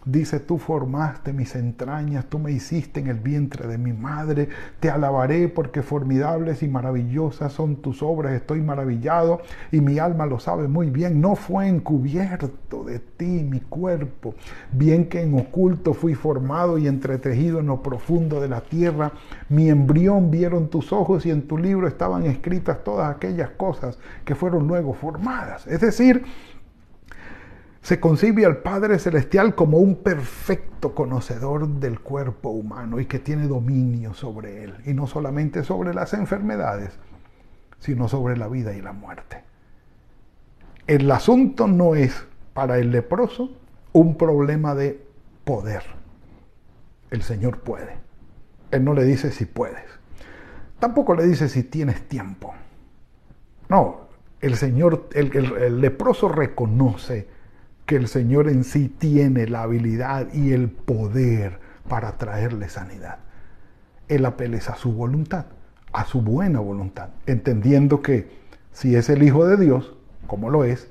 Dice, 0.05 0.41
tú 0.41 0.57
formaste 0.57 1.31
mis 1.31 1.55
entrañas, 1.55 2.25
tú 2.25 2.37
me 2.37 2.51
hiciste 2.51 2.99
en 2.99 3.07
el 3.07 3.19
vientre 3.19 3.67
de 3.67 3.77
mi 3.77 3.93
madre, 3.93 4.49
te 4.81 4.89
alabaré 4.89 5.47
porque 5.47 5.81
formidables 5.81 6.61
y 6.61 6.67
maravillosas 6.67 7.53
son 7.53 7.77
tus 7.77 8.03
obras, 8.03 8.33
estoy 8.33 8.61
maravillado 8.61 9.41
y 9.71 9.79
mi 9.79 9.99
alma 9.99 10.25
lo 10.25 10.39
sabe 10.39 10.67
muy 10.67 10.89
bien, 10.89 11.21
no 11.21 11.35
fue 11.35 11.67
encubierto 11.67 12.83
de 12.83 12.99
ti 12.99 13.47
mi 13.49 13.61
cuerpo, 13.61 14.35
bien 14.73 15.07
que 15.07 15.21
en 15.21 15.39
oculto 15.39 15.93
fui 15.93 16.15
formado 16.15 16.77
y 16.77 16.87
entretejido 16.87 17.59
en 17.59 17.67
lo 17.67 17.81
profundo 17.81 18.41
de 18.41 18.49
la 18.49 18.59
tierra, 18.61 19.13
mi 19.47 19.69
embrión 19.69 20.31
vieron 20.31 20.67
tus 20.67 20.91
ojos 20.91 21.25
y 21.25 21.31
en 21.31 21.47
tu 21.47 21.57
libro 21.57 21.87
estaban 21.87 22.25
escritas 22.25 22.83
todas 22.83 23.15
aquellas 23.15 23.51
cosas 23.51 23.97
que 24.25 24.35
fueron 24.35 24.67
luego 24.67 24.93
formadas. 24.93 25.65
Es 25.67 25.79
decir, 25.79 26.23
se 27.83 27.99
concibe 27.99 28.45
al 28.45 28.57
Padre 28.59 28.97
Celestial 28.97 29.55
como 29.55 29.77
un 29.77 29.97
perfecto 29.97 30.95
conocedor 30.95 31.67
del 31.67 31.99
cuerpo 31.99 32.49
humano 32.49 33.01
y 33.01 33.05
que 33.05 33.19
tiene 33.19 33.45
dominio 33.45 34.13
sobre 34.13 34.63
él, 34.63 34.75
y 34.85 34.93
no 34.93 35.05
solamente 35.05 35.65
sobre 35.65 35.93
las 35.93 36.13
enfermedades, 36.13 36.97
sino 37.79 38.07
sobre 38.07 38.37
la 38.37 38.47
vida 38.47 38.73
y 38.73 38.81
la 38.81 38.93
muerte. 38.93 39.43
El 40.87 41.11
asunto 41.11 41.67
no 41.67 41.95
es 41.95 42.25
para 42.53 42.77
el 42.77 42.89
leproso 42.89 43.51
un 43.91 44.17
problema 44.17 44.75
de 44.75 45.05
poder. 45.43 45.83
El 47.11 47.21
Señor 47.21 47.59
puede. 47.59 47.97
Él 48.71 48.85
no 48.85 48.93
le 48.93 49.03
dice 49.03 49.29
si 49.29 49.43
puedes. 49.43 49.83
Tampoco 50.79 51.15
le 51.15 51.25
dice 51.25 51.49
si 51.49 51.63
tienes 51.63 52.07
tiempo. 52.07 52.53
No, 53.67 54.07
el 54.39 54.55
Señor, 54.55 55.09
el, 55.13 55.35
el 55.35 55.81
leproso 55.81 56.29
reconoce 56.29 57.32
que 57.85 57.95
el 57.95 58.07
Señor 58.07 58.47
en 58.49 58.63
sí 58.63 58.89
tiene 58.89 59.47
la 59.47 59.63
habilidad 59.63 60.33
y 60.33 60.53
el 60.53 60.69
poder 60.69 61.59
para 61.87 62.17
traerle 62.17 62.69
sanidad. 62.69 63.19
Él 64.07 64.25
apela 64.25 64.57
a 64.57 64.75
su 64.75 64.93
voluntad, 64.93 65.45
a 65.91 66.05
su 66.05 66.21
buena 66.21 66.59
voluntad, 66.59 67.09
entendiendo 67.25 68.01
que 68.01 68.29
si 68.71 68.95
es 68.95 69.09
el 69.09 69.23
Hijo 69.23 69.45
de 69.45 69.57
Dios, 69.57 69.95
como 70.27 70.49
lo 70.49 70.63
es, 70.63 70.89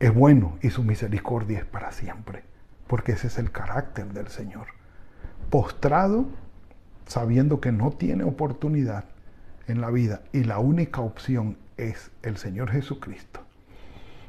es 0.00 0.12
bueno 0.12 0.58
y 0.62 0.70
su 0.70 0.82
misericordia 0.82 1.58
es 1.60 1.64
para 1.64 1.92
siempre, 1.92 2.42
porque 2.86 3.12
ese 3.12 3.28
es 3.28 3.38
el 3.38 3.50
carácter 3.50 4.12
del 4.12 4.28
Señor. 4.28 4.66
Postrado, 5.50 6.26
sabiendo 7.06 7.60
que 7.60 7.72
no 7.72 7.90
tiene 7.92 8.24
oportunidad 8.24 9.04
en 9.66 9.80
la 9.80 9.90
vida 9.90 10.22
y 10.32 10.44
la 10.44 10.58
única 10.58 11.00
opción 11.00 11.56
es 11.76 12.10
el 12.22 12.36
Señor 12.36 12.70
Jesucristo. 12.70 13.43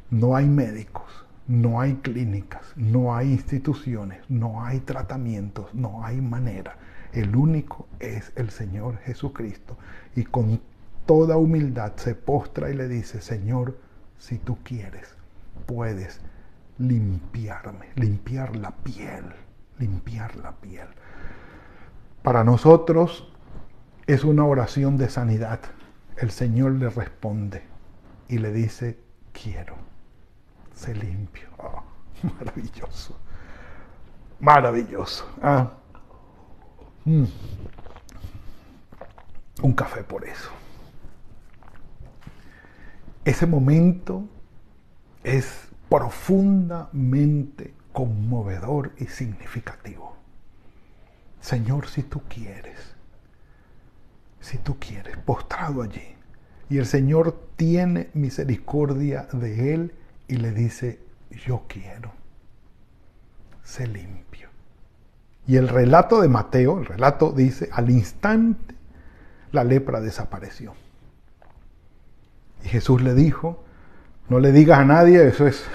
No 0.10 0.36
hay 0.36 0.46
médicos, 0.46 1.26
no 1.48 1.80
hay 1.82 1.96
clínicas, 1.96 2.74
no 2.76 3.16
hay 3.16 3.32
instituciones, 3.32 4.24
no 4.30 4.64
hay 4.64 4.80
tratamientos, 4.80 5.74
no 5.74 6.04
hay 6.06 6.22
manera. 6.22 6.78
El 7.14 7.36
único 7.36 7.88
es 8.00 8.32
el 8.36 8.50
Señor 8.50 8.98
Jesucristo. 9.00 9.78
Y 10.16 10.24
con 10.24 10.62
toda 11.06 11.38
humildad 11.38 11.94
se 11.96 12.16
postra 12.16 12.70
y 12.70 12.74
le 12.76 12.88
dice, 12.88 13.22
Señor, 13.22 13.78
si 14.18 14.38
tú 14.38 14.58
quieres, 14.64 15.16
puedes 15.66 16.22
limpiarme, 16.78 17.90
limpiar 17.96 18.56
la 18.56 18.72
piel, 18.72 19.26
limpiar 19.80 20.36
la 20.38 20.52
piel. 20.54 20.88
Para 22.22 22.44
nosotros 22.44 23.32
es 24.08 24.24
una 24.24 24.46
oración 24.46 24.98
de 24.98 25.10
sanidad. 25.10 25.60
El 26.18 26.32
Señor 26.32 26.74
le 26.74 26.90
responde 26.90 27.64
y 28.28 28.40
le 28.40 28.52
dice, 28.52 29.00
quiero, 29.32 29.76
se 30.76 30.94
limpio. 30.94 31.48
Ah, 31.60 31.84
maravilloso, 32.40 33.16
maravilloso. 34.40 35.26
Ah. 35.42 35.72
Mm. 37.06 37.26
Un 39.62 39.74
café 39.74 40.04
por 40.04 40.26
eso. 40.26 40.52
Ese 43.24 43.48
momento 43.48 44.26
es 45.24 45.68
profundamente 45.90 47.74
conmovedor 47.92 48.92
y 48.98 49.06
significativo. 49.06 50.16
Señor, 51.40 51.88
si 51.88 52.04
tú 52.04 52.22
quieres, 52.28 52.78
si 54.42 54.58
tú 54.58 54.78
quieres, 54.78 55.18
postrado 55.18 55.82
allí. 55.82 56.16
Y 56.70 56.78
el 56.78 56.86
Señor 56.86 57.40
tiene 57.56 58.10
misericordia 58.14 59.28
de 59.32 59.74
él 59.74 59.96
y 60.28 60.38
le 60.38 60.52
dice, 60.52 61.00
yo 61.30 61.64
quiero, 61.68 62.12
sé 63.64 63.88
limpio. 63.88 64.50
Y 65.48 65.58
el 65.58 65.68
relato 65.68 66.22
de 66.22 66.28
Mateo, 66.28 66.80
el 66.80 66.86
relato 66.86 67.32
dice, 67.32 67.70
al 67.72 67.90
instante 67.90 68.76
la 69.52 69.64
lepra 69.64 70.02
desapareció. 70.02 70.74
Y 72.64 72.68
Jesús 72.68 73.02
le 73.02 73.14
dijo, 73.14 73.64
no 74.28 74.40
le 74.40 74.52
digas 74.52 74.80
a 74.80 74.86
nadie, 74.86 75.28
eso 75.28 75.46
es, 75.48 75.66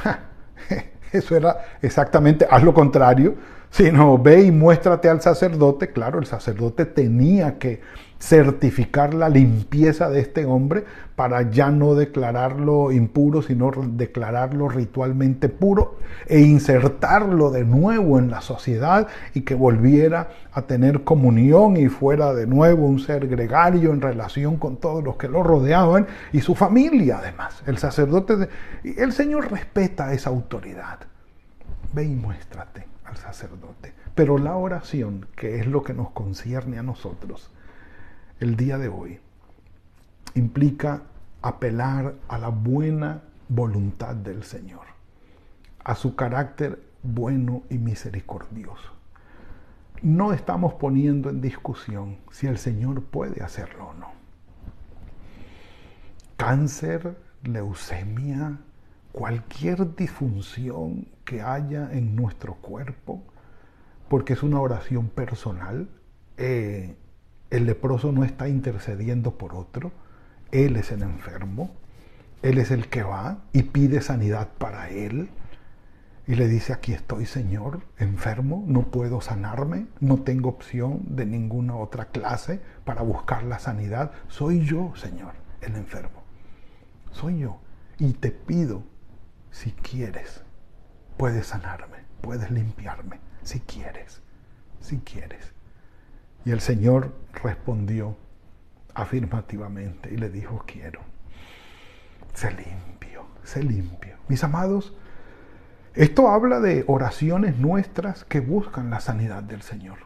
eso 1.13 1.37
era 1.37 1.65
exactamente, 1.83 2.47
haz 2.51 2.63
lo 2.65 2.75
contrario, 2.75 3.37
sino 3.71 4.19
ve 4.19 4.43
y 4.43 4.51
muéstrate 4.51 5.09
al 5.09 5.23
sacerdote. 5.23 5.93
Claro, 5.93 6.19
el 6.19 6.27
sacerdote 6.27 6.85
tenía 6.85 7.59
que 7.59 7.81
certificar 8.21 9.15
la 9.15 9.31
limpieza 9.31 10.11
de 10.11 10.21
este 10.21 10.45
hombre 10.45 10.85
para 11.17 11.51
ya 11.51 11.71
no 11.71 11.95
declararlo 11.95 12.93
impuro, 12.93 13.41
sino 13.41 13.71
declararlo 13.71 14.69
ritualmente 14.69 15.49
puro 15.49 15.97
e 16.27 16.41
insertarlo 16.41 17.51
de 17.51 17.65
nuevo 17.65 18.19
en 18.19 18.31
la 18.31 18.43
sociedad 18.43 19.09
y 19.33 19.41
que 19.41 19.55
volviera 19.55 20.29
a 20.53 20.63
tener 20.63 21.03
comunión 21.03 21.79
y 21.79 21.89
fuera 21.89 22.35
de 22.35 22.47
nuevo 22.47 22.87
un 22.87 23.01
ser 23.01 23.27
gregario 23.27 23.91
en 23.91 24.03
relación 24.03 24.59
con 24.59 24.77
todos 24.77 25.03
los 25.03 25.17
que 25.17 25.29
lo 25.29 25.43
rodeaban 25.43 26.07
y 26.33 26.43
su 26.43 26.55
familia 26.55 27.19
además. 27.19 27.63
El 27.67 27.79
sacerdote, 27.79 28.49
el 28.85 29.13
Señor 29.13 29.51
respeta 29.51 30.13
esa 30.13 30.29
autoridad. 30.29 30.99
Ve 31.95 32.05
y 32.05 32.15
muéstrate 32.15 32.87
al 33.05 33.17
sacerdote. 33.17 33.95
Pero 34.15 34.37
la 34.37 34.57
oración, 34.57 35.27
que 35.35 35.59
es 35.59 35.67
lo 35.67 35.83
que 35.83 35.95
nos 35.95 36.11
concierne 36.11 36.79
a 36.79 36.83
nosotros, 36.83 37.51
el 38.41 38.57
día 38.57 38.79
de 38.79 38.89
hoy 38.89 39.21
implica 40.35 41.03
apelar 41.43 42.15
a 42.27 42.39
la 42.39 42.49
buena 42.49 43.23
voluntad 43.49 44.15
del 44.15 44.45
Señor, 44.45 44.87
a 45.85 45.95
su 45.95 46.17
carácter 46.17 46.83
bueno 47.03 47.63
y 47.69 47.77
misericordioso. 47.77 48.93
No 50.03 50.33
estamos 50.33 50.75
poniendo 50.75 51.29
en 51.29 51.43
discusión 51.43 52.17
si 52.31 52.47
el 52.47 52.57
Señor 52.57 53.05
puede 53.05 53.43
hacerlo 53.43 53.89
o 53.89 53.95
no. 53.95 54.09
Cáncer, 56.39 57.19
leucemia, 57.43 58.59
cualquier 59.13 59.95
disfunción 59.95 61.09
que 61.27 61.43
haya 61.43 61.93
en 61.93 62.17
nuestro 62.17 62.55
cuerpo, 62.55 63.23
porque 64.09 64.33
es 64.33 64.43
una 64.43 64.61
oración 64.61 65.09
personal, 65.09 65.91
eh, 66.39 66.97
el 67.51 67.67
leproso 67.67 68.13
no 68.13 68.25
está 68.25 68.49
intercediendo 68.49 69.37
por 69.37 69.55
otro, 69.55 69.93
él 70.53 70.77
es 70.77 70.93
el 70.93 71.03
enfermo, 71.03 71.71
él 72.43 72.59
es 72.59 72.71
el 72.71 72.89
que 72.89 73.03
va 73.03 73.39
y 73.53 73.65
pide 73.65 74.01
sanidad 74.01 74.49
para 74.59 74.89
él. 74.89 75.31
Y 76.27 76.37
le 76.37 76.47
dice, 76.47 76.73
aquí 76.73 76.93
estoy 76.93 77.27
Señor, 77.27 77.81
enfermo, 77.99 78.65
no 78.67 78.83
puedo 78.91 79.21
sanarme, 79.21 79.89
no 79.99 80.23
tengo 80.23 80.49
opción 80.49 81.03
de 81.17 81.27
ninguna 81.27 81.75
otra 81.75 82.07
clase 82.07 82.61
para 82.85 83.03
buscar 83.03 83.43
la 83.43 83.59
sanidad. 83.59 84.13
Soy 84.29 84.65
yo, 84.65 84.93
Señor, 84.95 85.35
el 85.61 85.75
enfermo. 85.75 86.23
Soy 87.11 87.41
yo. 87.41 87.59
Y 87.99 88.13
te 88.13 88.31
pido, 88.31 88.85
si 89.51 89.73
quieres, 89.73 90.43
puedes 91.17 91.49
sanarme, 91.49 91.99
puedes 92.21 92.51
limpiarme, 92.51 93.19
si 93.43 93.61
quieres, 93.61 94.23
si 94.81 94.99
quieres. 94.99 95.53
Y 96.45 96.53
el 96.53 96.61
Señor 96.61 97.13
respondió 97.43 98.17
afirmativamente 98.95 100.13
y 100.13 100.17
le 100.17 100.31
dijo, 100.31 100.65
quiero. 100.67 101.01
Sé 102.35 102.51
limpio, 102.51 103.27
sé 103.45 103.63
limpio. 103.63 104.17
Mis 104.29 104.43
amados, 104.45 104.95
esto 105.95 106.29
habla 106.29 106.61
de 106.61 106.85
oraciones 106.87 107.59
nuestras 107.59 108.25
que 108.25 108.41
buscan 108.41 108.91
la 108.91 109.01
sanidad 109.01 109.43
del 109.43 109.63
Señor. 109.63 109.99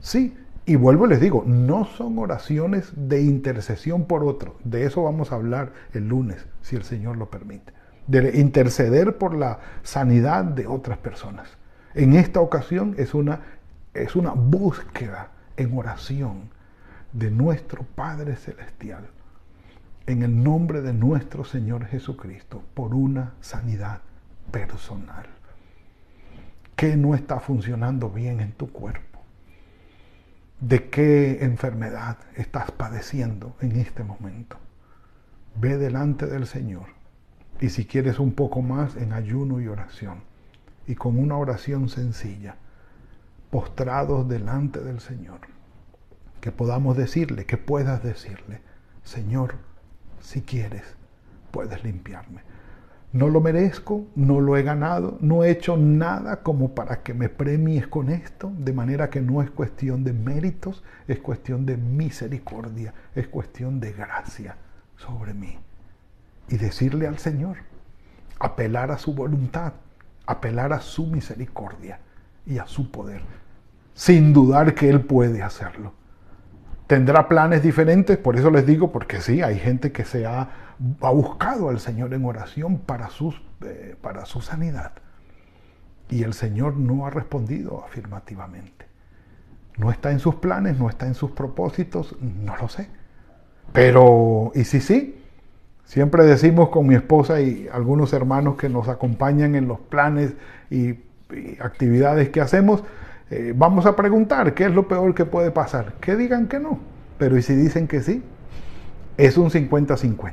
Sí, 0.00 0.36
y 0.66 0.76
vuelvo 0.76 1.06
y 1.06 1.10
les 1.10 1.20
digo, 1.20 1.44
no 1.46 1.84
son 1.84 2.18
oraciones 2.18 2.92
de 2.94 3.22
intercesión 3.22 4.04
por 4.04 4.24
otro. 4.24 4.56
De 4.64 4.84
eso 4.84 5.04
vamos 5.04 5.32
a 5.32 5.36
hablar 5.36 5.72
el 5.94 6.08
lunes, 6.08 6.46
si 6.62 6.76
el 6.76 6.84
Señor 6.84 7.16
lo 7.16 7.30
permite. 7.30 7.72
De 8.06 8.38
interceder 8.38 9.18
por 9.18 9.34
la 9.34 9.60
sanidad 9.82 10.44
de 10.44 10.66
otras 10.66 10.98
personas. 10.98 11.48
En 11.94 12.14
esta 12.14 12.40
ocasión 12.40 12.94
es 12.98 13.14
una, 13.14 13.40
es 13.94 14.16
una 14.16 14.32
búsqueda 14.32 15.30
en 15.60 15.76
oración 15.76 16.48
de 17.12 17.30
nuestro 17.30 17.82
Padre 17.82 18.36
Celestial, 18.36 19.10
en 20.06 20.22
el 20.22 20.42
nombre 20.42 20.80
de 20.80 20.94
nuestro 20.94 21.44
Señor 21.44 21.84
Jesucristo, 21.84 22.64
por 22.72 22.94
una 22.94 23.34
sanidad 23.42 24.00
personal. 24.50 25.26
¿Qué 26.76 26.96
no 26.96 27.14
está 27.14 27.40
funcionando 27.40 28.08
bien 28.08 28.40
en 28.40 28.52
tu 28.52 28.72
cuerpo? 28.72 29.20
¿De 30.60 30.88
qué 30.88 31.44
enfermedad 31.44 32.16
estás 32.36 32.70
padeciendo 32.70 33.54
en 33.60 33.76
este 33.76 34.02
momento? 34.02 34.56
Ve 35.56 35.76
delante 35.76 36.26
del 36.26 36.46
Señor 36.46 36.86
y 37.60 37.68
si 37.68 37.84
quieres 37.84 38.18
un 38.18 38.32
poco 38.32 38.62
más 38.62 38.96
en 38.96 39.12
ayuno 39.12 39.60
y 39.60 39.68
oración 39.68 40.22
y 40.86 40.94
con 40.94 41.18
una 41.18 41.36
oración 41.36 41.90
sencilla 41.90 42.56
postrados 43.50 44.28
delante 44.28 44.80
del 44.80 45.00
Señor. 45.00 45.40
Que 46.40 46.52
podamos 46.52 46.96
decirle, 46.96 47.44
que 47.44 47.58
puedas 47.58 48.02
decirle, 48.02 48.62
Señor, 49.02 49.56
si 50.20 50.42
quieres, 50.42 50.84
puedes 51.50 51.84
limpiarme. 51.84 52.42
No 53.12 53.28
lo 53.28 53.40
merezco, 53.40 54.06
no 54.14 54.40
lo 54.40 54.56
he 54.56 54.62
ganado, 54.62 55.18
no 55.20 55.42
he 55.42 55.50
hecho 55.50 55.76
nada 55.76 56.42
como 56.42 56.76
para 56.76 57.02
que 57.02 57.12
me 57.12 57.28
premies 57.28 57.88
con 57.88 58.08
esto, 58.08 58.52
de 58.56 58.72
manera 58.72 59.10
que 59.10 59.20
no 59.20 59.42
es 59.42 59.50
cuestión 59.50 60.04
de 60.04 60.12
méritos, 60.12 60.84
es 61.08 61.18
cuestión 61.18 61.66
de 61.66 61.76
misericordia, 61.76 62.94
es 63.16 63.26
cuestión 63.26 63.80
de 63.80 63.92
gracia 63.92 64.56
sobre 64.96 65.34
mí. 65.34 65.58
Y 66.48 66.56
decirle 66.56 67.08
al 67.08 67.18
Señor, 67.18 67.56
apelar 68.38 68.92
a 68.92 68.98
su 68.98 69.12
voluntad, 69.12 69.72
apelar 70.24 70.72
a 70.72 70.80
su 70.80 71.06
misericordia 71.06 71.98
y 72.46 72.58
a 72.58 72.66
su 72.66 72.90
poder 72.90 73.22
sin 74.00 74.32
dudar 74.32 74.74
que 74.74 74.88
Él 74.88 75.02
puede 75.02 75.42
hacerlo. 75.42 75.92
Tendrá 76.86 77.28
planes 77.28 77.62
diferentes, 77.62 78.16
por 78.16 78.34
eso 78.34 78.50
les 78.50 78.64
digo, 78.64 78.90
porque 78.90 79.20
sí, 79.20 79.42
hay 79.42 79.58
gente 79.58 79.92
que 79.92 80.06
se 80.06 80.24
ha, 80.24 80.48
buscado 80.78 81.68
al 81.68 81.80
Señor 81.80 82.14
en 82.14 82.24
oración 82.24 82.78
para, 82.78 83.10
sus, 83.10 83.42
eh, 83.62 83.94
para 84.00 84.24
su 84.24 84.40
sanidad. 84.40 84.92
Y 86.08 86.22
el 86.22 86.32
Señor 86.32 86.78
no 86.78 87.06
ha 87.06 87.10
respondido 87.10 87.84
afirmativamente. 87.84 88.86
No 89.76 89.90
está 89.90 90.12
en 90.12 90.18
sus 90.18 90.36
planes, 90.36 90.78
no 90.78 90.88
está 90.88 91.06
en 91.06 91.12
sus 91.14 91.32
propósitos, 91.32 92.16
no 92.22 92.56
lo 92.56 92.70
sé. 92.70 92.88
Pero, 93.74 94.50
¿y 94.54 94.64
si 94.64 94.80
sí? 94.80 95.22
Siempre 95.84 96.24
decimos 96.24 96.70
con 96.70 96.86
mi 96.86 96.94
esposa 96.94 97.42
y 97.42 97.68
algunos 97.70 98.14
hermanos 98.14 98.56
que 98.56 98.70
nos 98.70 98.88
acompañan 98.88 99.54
en 99.54 99.68
los 99.68 99.78
planes 99.78 100.32
y, 100.70 100.94
actividades 101.60 102.30
que 102.30 102.40
hacemos, 102.40 102.82
eh, 103.30 103.52
vamos 103.56 103.86
a 103.86 103.96
preguntar 103.96 104.54
qué 104.54 104.64
es 104.64 104.72
lo 104.72 104.88
peor 104.88 105.14
que 105.14 105.24
puede 105.24 105.50
pasar. 105.50 105.94
Que 106.00 106.16
digan 106.16 106.48
que 106.48 106.58
no, 106.58 106.80
pero 107.18 107.36
¿y 107.36 107.42
si 107.42 107.54
dicen 107.54 107.88
que 107.88 108.02
sí? 108.02 108.22
Es 109.16 109.36
un 109.36 109.50
50-50. 109.50 110.32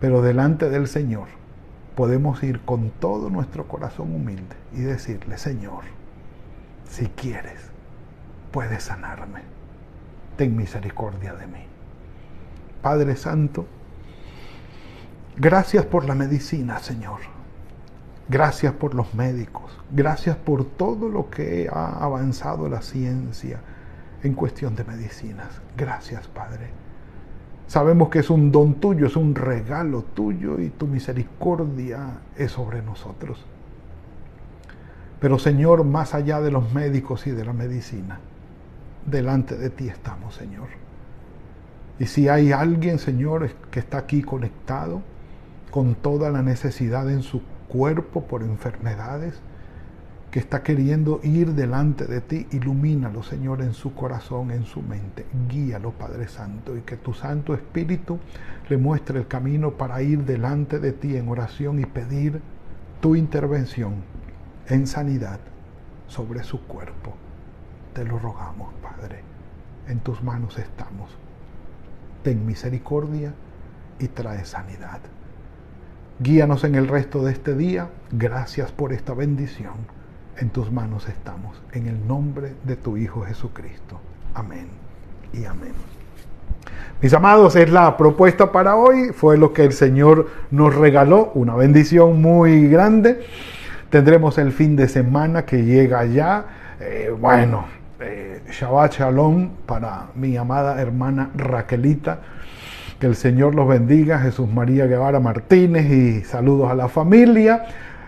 Pero 0.00 0.22
delante 0.22 0.68
del 0.68 0.86
Señor 0.86 1.28
podemos 1.94 2.42
ir 2.42 2.60
con 2.60 2.90
todo 2.90 3.30
nuestro 3.30 3.68
corazón 3.68 4.14
humilde 4.14 4.56
y 4.72 4.80
decirle, 4.80 5.38
Señor, 5.38 5.84
si 6.88 7.06
quieres, 7.06 7.70
puedes 8.50 8.82
sanarme. 8.82 9.42
Ten 10.36 10.56
misericordia 10.56 11.34
de 11.34 11.46
mí. 11.46 11.64
Padre 12.82 13.16
Santo, 13.16 13.66
Gracias 15.36 15.84
por 15.84 16.04
la 16.04 16.14
medicina, 16.14 16.78
Señor. 16.78 17.33
Gracias 18.28 18.72
por 18.72 18.94
los 18.94 19.14
médicos. 19.14 19.78
Gracias 19.90 20.36
por 20.36 20.64
todo 20.64 21.08
lo 21.08 21.28
que 21.28 21.68
ha 21.70 22.02
avanzado 22.02 22.68
la 22.68 22.80
ciencia 22.80 23.60
en 24.22 24.34
cuestión 24.34 24.74
de 24.74 24.84
medicinas. 24.84 25.60
Gracias, 25.76 26.26
Padre. 26.28 26.70
Sabemos 27.66 28.08
que 28.08 28.20
es 28.20 28.30
un 28.30 28.50
don 28.50 28.74
tuyo, 28.74 29.06
es 29.06 29.16
un 29.16 29.34
regalo 29.34 30.02
tuyo 30.02 30.58
y 30.58 30.70
tu 30.70 30.86
misericordia 30.86 32.20
es 32.36 32.52
sobre 32.52 32.82
nosotros. 32.82 33.44
Pero 35.20 35.38
Señor, 35.38 35.84
más 35.84 36.14
allá 36.14 36.40
de 36.40 36.50
los 36.50 36.72
médicos 36.72 37.26
y 37.26 37.30
de 37.30 37.44
la 37.44 37.52
medicina, 37.52 38.20
delante 39.06 39.56
de 39.56 39.70
ti 39.70 39.88
estamos, 39.88 40.34
Señor. 40.34 40.68
Y 41.98 42.06
si 42.06 42.28
hay 42.28 42.52
alguien, 42.52 42.98
Señor, 42.98 43.50
que 43.70 43.80
está 43.80 43.98
aquí 43.98 44.22
conectado, 44.22 45.02
con 45.70 45.94
toda 45.94 46.30
la 46.30 46.42
necesidad 46.42 47.10
en 47.10 47.22
su 47.22 47.42
cuerpo 47.74 48.22
por 48.22 48.44
enfermedades, 48.44 49.34
que 50.30 50.38
está 50.38 50.62
queriendo 50.62 51.18
ir 51.24 51.54
delante 51.54 52.06
de 52.06 52.20
ti, 52.20 52.46
ilumínalo, 52.52 53.24
Señor, 53.24 53.62
en 53.62 53.74
su 53.74 53.96
corazón, 53.96 54.52
en 54.52 54.64
su 54.64 54.80
mente. 54.80 55.26
Guíalo, 55.48 55.90
Padre 55.90 56.28
Santo, 56.28 56.76
y 56.76 56.82
que 56.82 56.96
tu 56.96 57.14
Santo 57.14 57.52
Espíritu 57.52 58.20
le 58.68 58.76
muestre 58.76 59.18
el 59.18 59.26
camino 59.26 59.72
para 59.72 60.00
ir 60.02 60.24
delante 60.24 60.78
de 60.78 60.92
ti 60.92 61.16
en 61.16 61.28
oración 61.28 61.80
y 61.80 61.84
pedir 61.84 62.40
tu 63.00 63.16
intervención 63.16 63.94
en 64.68 64.86
sanidad 64.86 65.40
sobre 66.06 66.44
su 66.44 66.60
cuerpo. 66.60 67.14
Te 67.92 68.04
lo 68.04 68.20
rogamos, 68.20 68.72
Padre. 68.74 69.22
En 69.88 69.98
tus 69.98 70.22
manos 70.22 70.58
estamos. 70.58 71.10
Ten 72.22 72.46
misericordia 72.46 73.34
y 73.98 74.06
trae 74.06 74.44
sanidad. 74.44 75.00
Guíanos 76.20 76.62
en 76.62 76.76
el 76.76 76.86
resto 76.86 77.24
de 77.24 77.32
este 77.32 77.56
día. 77.56 77.88
Gracias 78.12 78.70
por 78.70 78.92
esta 78.92 79.14
bendición. 79.14 79.72
En 80.38 80.50
tus 80.50 80.70
manos 80.70 81.08
estamos. 81.08 81.60
En 81.72 81.88
el 81.88 82.06
nombre 82.06 82.54
de 82.62 82.76
tu 82.76 82.96
Hijo 82.96 83.22
Jesucristo. 83.22 84.00
Amén 84.32 84.68
y 85.32 85.44
amén. 85.44 85.72
Mis 87.02 87.12
amados, 87.12 87.56
es 87.56 87.68
la 87.68 87.96
propuesta 87.96 88.52
para 88.52 88.76
hoy. 88.76 89.12
Fue 89.12 89.36
lo 89.36 89.52
que 89.52 89.64
el 89.64 89.72
Señor 89.72 90.30
nos 90.52 90.74
regaló. 90.76 91.32
Una 91.34 91.56
bendición 91.56 92.22
muy 92.22 92.68
grande. 92.68 93.26
Tendremos 93.90 94.38
el 94.38 94.52
fin 94.52 94.76
de 94.76 94.86
semana 94.86 95.44
que 95.44 95.64
llega 95.64 96.04
ya. 96.04 96.46
Eh, 96.78 97.12
bueno, 97.18 97.64
eh, 97.98 98.40
Shabbat 98.52 98.98
Shalom 98.98 99.50
para 99.66 100.10
mi 100.14 100.36
amada 100.36 100.80
hermana 100.80 101.30
Raquelita 101.34 102.20
que 103.04 103.08
el 103.08 103.16
Señor 103.16 103.54
los 103.54 103.68
bendiga, 103.68 104.18
Jesús 104.18 104.48
María 104.48 104.86
Guevara 104.86 105.20
Martínez 105.20 105.92
y 105.92 106.24
saludos 106.24 106.70
a 106.70 106.74
la 106.74 106.88
familia. 106.88 107.66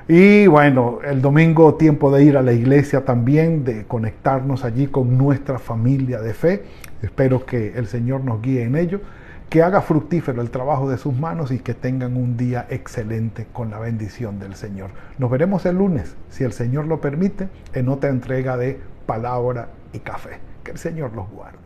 Y 0.09 0.47
bueno, 0.47 1.01
el 1.05 1.21
domingo 1.21 1.75
tiempo 1.75 2.11
de 2.11 2.25
ir 2.25 2.39
a 2.39 2.43
la 2.43 2.55
iglesia 2.55 3.05
también, 3.05 3.63
de 3.63 3.85
conectarnos 3.85 4.65
allí 4.65 4.87
con 4.87 5.19
nuestra 5.19 5.59
familia 5.59 6.23
de 6.23 6.33
fe. 6.33 6.63
Espero 7.03 7.45
que 7.45 7.75
el 7.77 7.89
Señor 7.89 8.25
nos 8.25 8.41
guíe 8.41 8.63
en 8.63 8.75
ello, 8.75 9.03
que 9.51 9.63
haga 9.63 9.83
fructífero 9.83 10.41
el 10.41 10.49
trabajo 10.49 10.89
de 10.89 10.97
sus 10.97 11.15
manos 11.15 11.53
y 11.53 11.59
que 11.59 11.75
tengan 11.75 12.17
un 12.17 12.39
día 12.39 12.67
excelente 12.71 13.47
con 13.53 13.69
la 13.69 13.79
bendición 13.79 14.39
del 14.39 14.55
Señor. 14.55 14.93
Nos 15.19 15.31
veremos 15.31 15.67
el 15.67 15.77
lunes, 15.77 16.17
si 16.31 16.43
el 16.43 16.55
Señor 16.55 16.87
lo 16.87 17.03
permite, 17.03 17.51
en 17.75 17.91
otra 17.91 18.09
entrega 18.09 18.57
de 18.57 18.81
palabra 19.05 19.69
y 19.93 19.99
café. 19.99 20.39
Que 20.65 20.71
el 20.71 20.79
Señor 20.79 21.13
los 21.13 21.29
guarde. 21.31 21.66